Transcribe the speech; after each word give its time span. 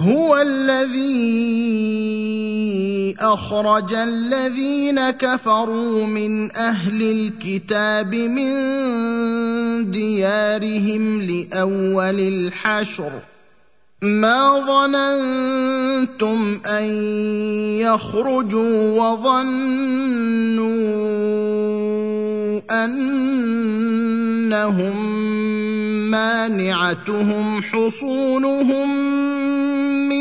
هو 0.00 0.36
الذي 0.36 1.58
أخرج 3.20 3.94
الذين 3.94 5.10
كفروا 5.10 6.06
من 6.06 6.56
أهل 6.56 7.02
الكتاب 7.02 8.14
من 8.14 8.54
ديارهم 9.90 11.20
لأول 11.20 12.20
الحشر. 12.20 13.12
ما 14.02 14.66
ظننتم 14.66 16.60
أن 16.66 16.84
يخرجوا 17.82 19.00
وظنوا 19.00 20.68
أنهم 22.84 24.96
مانعتهم 26.10 27.62
حصونهم 27.62 29.07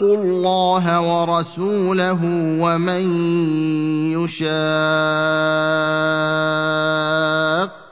اتقوا 0.00 0.24
الله 0.24 0.84
ورسوله 1.00 2.20
ومن 2.60 3.04
يشاق 4.16 4.50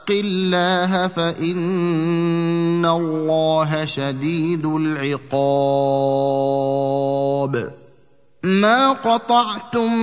الله 0.09 1.07
فإن 1.07 2.85
الله 2.85 3.85
شديد 3.85 4.65
العقاب. 4.65 5.39
ما 8.43 8.91
قطعتم 8.91 9.93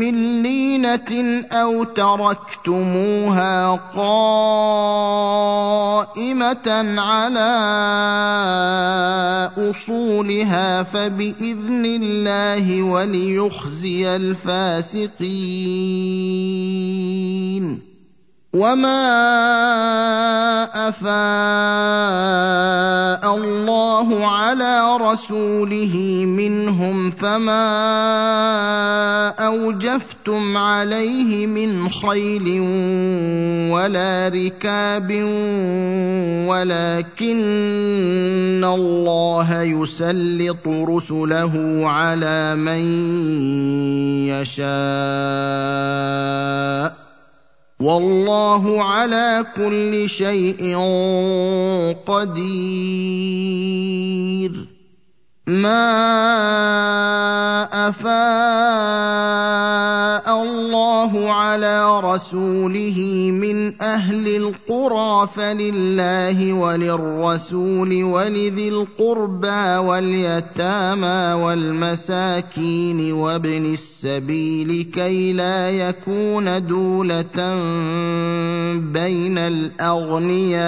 من 0.00 0.42
لينه 0.42 1.44
أو 1.52 1.84
تركتموها 1.84 3.70
قائمه 3.96 4.26
على 7.00 7.52
اصولها 9.70 10.82
فباذن 10.82 11.86
الله 11.86 12.82
وليخزي 12.82 14.16
الفاسقين 14.16 15.52
وما 18.52 19.08
افاء 20.88 22.61
الله 24.02 24.26
على 24.26 24.96
رسوله 25.00 26.24
منهم 26.26 27.10
فما 27.10 27.68
أوجفتم 29.28 30.56
عليه 30.56 31.46
من 31.46 31.88
خيل 31.90 32.60
ولا 33.70 34.28
ركاب 34.34 35.10
ولكن 36.50 37.34
الله 38.64 39.62
يسلط 39.62 40.66
رسله 40.66 41.82
على 41.86 42.56
من 42.56 42.82
يشاء. 44.26 45.11
والله 47.82 48.82
على 48.84 49.46
كل 49.56 50.08
شيء 50.08 50.76
قدير. 52.06 52.52
ما 55.46 55.82
افاء 57.88 58.12
الله 60.42 61.32
على 61.32 62.00
رسوله 62.00 63.30
من 63.32 63.82
أهل 63.82 64.36
القرى 64.36 65.28
فلله 65.34 66.52
وللرسول 66.52 68.04
ولذي 68.04 68.68
القربى 68.68 69.76
واليتامى 69.76 71.42
والمساكين 71.42 73.12
وابن 73.12 73.72
السبيل 73.72 74.90
كي 74.94 75.32
لا 75.32 75.70
يكون 75.70 76.66
دوله 76.66 77.54
بين 78.78 79.38
الاغنياء 79.38 80.62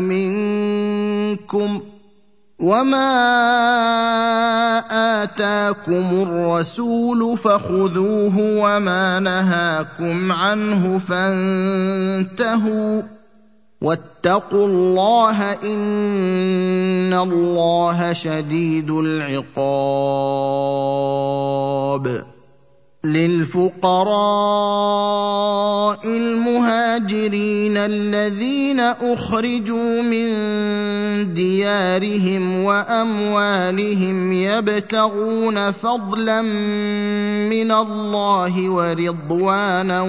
منكم 0.00 1.80
وما 2.60 3.10
اتاكم 5.22 6.22
الرسول 6.22 7.38
فخذوه 7.38 8.34
وما 8.36 9.18
نهاكم 9.18 10.32
عنه 10.32 10.98
فانتهوا 10.98 12.22
واتقوا 13.82 14.66
الله 14.66 15.52
ان 15.52 17.14
الله 17.14 18.12
شديد 18.12 18.90
العقاب 18.90 19.90
للفقراء 23.04 24.10
المهاجرين 26.06 27.76
الذين 27.76 28.80
أخرجوا 28.80 30.02
من 30.02 30.28
ديارهم 31.34 32.64
وأموالهم 32.64 34.32
يبتغون 34.32 35.70
فضلا 35.70 36.42
من 36.42 37.72
الله 37.72 38.70
ورضوانا 38.70 40.02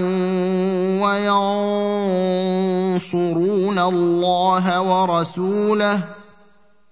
وينصرون 2.91 3.79
الله 3.79 4.81
ورسوله 4.81 6.21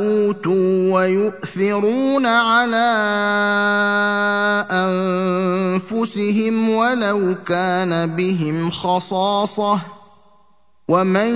أوتوا 0.00 0.92
ويؤثرون 0.92 2.26
على 2.26 2.90
أنفسهم 4.70 6.70
ولو 6.70 7.34
كان 7.46 8.16
بهم 8.16 8.70
خصاصة 8.70 9.80
ومن 10.88 11.30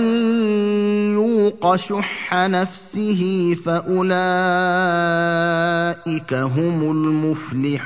يوق 1.13 1.75
شح 1.75 2.33
نفسه 2.33 3.55
فاولئك 3.65 4.05
هم 6.33 6.91
المفلحون 6.91 7.85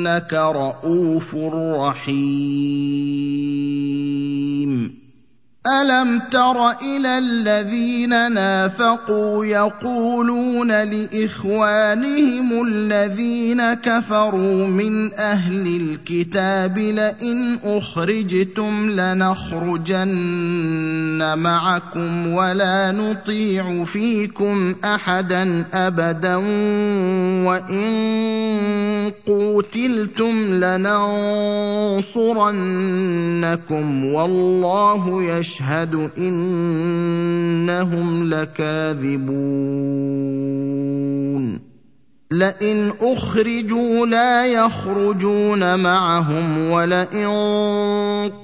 انك 0.00 0.32
رءوف 0.32 1.34
رحيم 1.80 3.20
الم 5.66 6.22
تر 6.30 6.70
إلى 6.70 7.18
الذين 7.18 8.32
نافقوا 8.32 9.44
يقولون 9.44 10.68
لاخوانهم 10.68 12.66
الذين 12.66 13.74
كفروا 13.74 14.66
من 14.66 15.14
أهل 15.14 15.66
الكتاب 15.66 16.78
لئن 16.78 17.58
اخرجتم 17.64 18.90
لنخرجن 18.90 20.08
معكم 21.38 22.26
ولا 22.26 22.92
نطيع 22.92 23.84
فيكم 23.84 24.74
احدا 24.84 25.64
ابدا 25.74 26.36
وان 27.46 29.12
قوتلتم 29.26 30.54
لننصرنكم 30.54 32.24
والله 34.04 35.22
يشهد 35.22 35.49
يشهد 35.50 36.10
إنهم 36.18 37.70
لكاذبون. 38.30 39.30
لئن 42.32 42.92
أخرجوا 43.00 44.06
لا 44.06 44.46
يخرجون 44.46 45.78
معهم 45.78 46.70
ولئن 46.70 47.26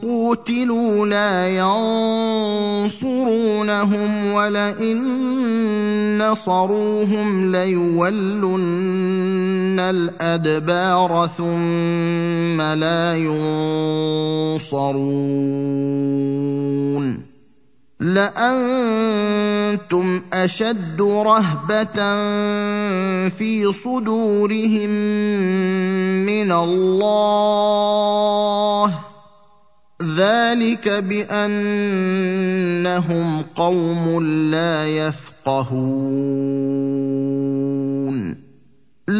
قوتلوا 0.03 1.07
لا 1.07 1.49
ينصرونهم 2.83 4.33
ولئن 4.33 4.99
نصروهم 6.19 7.53
ليولن 7.53 8.57
الأدبار 9.81 11.31
ثم 11.37 12.61
لا 12.61 13.17
ينصرون 14.57 14.97
لأنتم 18.01 19.03
أشد 20.33 21.03
رهبة 21.03 21.99
في 23.29 23.73
صدورهم 23.73 24.91
من 26.27 26.53
الله. 26.53 27.67
ذلك 30.17 30.89
بأنهم 30.89 31.43
قوم 33.57 34.25
لا 34.51 34.87
يفقهون. 34.87 36.47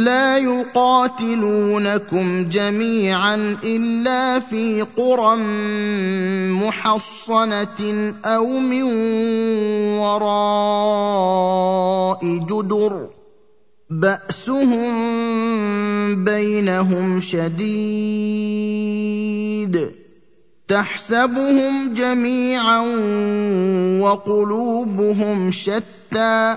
لا 0.05 0.39
يقاتلونكم 0.39 2.49
جميعا 2.49 3.57
إلا 3.65 4.41
في 4.41 4.83
قرى 4.83 5.37
محصنة 6.53 8.15
أو 8.25 8.59
من 8.59 8.83
وراء 9.99 12.25
جدر. 12.25 13.07
بأسهم 13.91 14.95
بينهم 16.25 17.21
شديد. 17.21 17.67
تحسبهم 20.69 21.95
جميعا 21.95 22.81
وقلوبهم 24.01 25.51
شتى. 25.51 26.57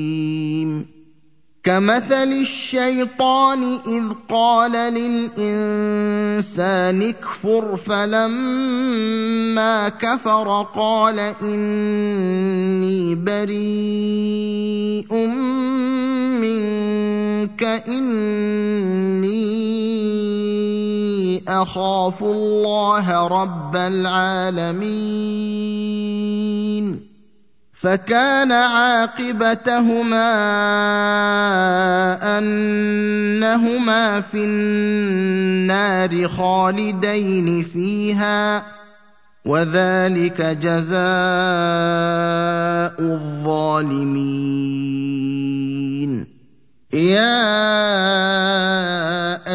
كمثل 1.63 2.31
الشيطان 2.41 3.79
إذ 3.87 4.03
قال 4.29 4.71
للإنسان 4.93 7.01
اكفر 7.01 7.77
فلما 7.77 9.09
كفر 9.89 10.67
قال 10.75 11.19
إني 11.41 13.15
بريء 13.15 15.13
منك 16.41 17.63
إني 17.87 19.61
أخاف 21.47 22.23
الله 22.23 23.27
رب 23.27 23.75
العالمين. 23.75 26.00
فكان 27.81 28.51
عاقبتهما 28.51 30.31
أنهما 32.37 34.21
في 34.21 34.45
النار 34.45 36.27
خالدين 36.27 37.63
فيها 37.63 38.63
وذلك 39.45 40.41
جزاء 40.41 41.01
الظالمين. 42.99 44.41
يا 46.93 47.41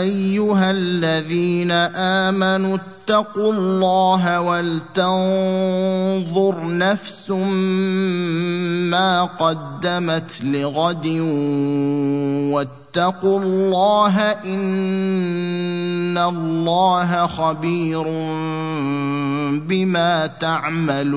أيها 0.01 0.71
الذين 0.71 1.71
آمنوا 1.71 2.77
اتقوا 3.07 3.53
الله 3.53 4.41
ولتنظر 4.41 5.05
نفس 6.67 7.31
ما 8.91 9.25
قدمت 9.25 10.31
لغد 10.43 11.07
واتقوا 12.51 13.41
الله 13.41 14.21
إن 14.33 16.19
الله 16.19 17.27
خبير 17.27 18.03
بما 19.69 20.27
تعملون 20.27 21.17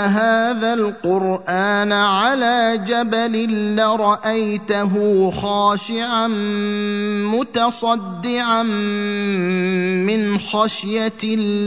هذا 0.07 0.75
القرآن 0.75 1.93
على 1.93 2.81
جبل 2.87 3.77
لرأيته 3.77 5.31
خاشعا 5.31 6.27
متصدعا 7.37 8.63
من 8.63 10.39
خشية 10.39 11.13
الله 11.25 11.67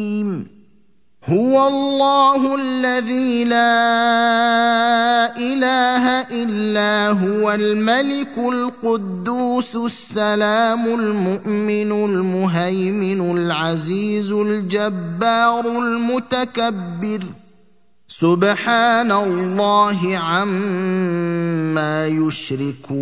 هو 1.29 1.67
الله 1.67 2.55
الذي 2.55 3.43
لا 3.43 5.37
إله 5.37 6.21
إلا 6.43 7.09
هو 7.09 7.51
الملك 7.51 8.37
القدوس 8.37 9.75
السلام 9.75 10.85
المؤمن 10.85 11.91
المهيمن 11.91 13.37
العزيز 13.37 14.31
الجبار 14.31 15.65
المتكبر. 15.65 17.23
سبحان 18.07 19.11
الله 19.11 20.17
عما 20.17 22.07
يشركون. 22.07 23.01